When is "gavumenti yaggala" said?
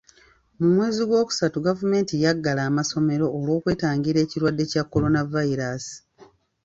1.67-2.61